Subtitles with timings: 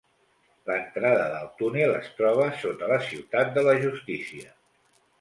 [0.69, 4.61] L'entrada del túnel es troba sota la Ciutat de la Justícia.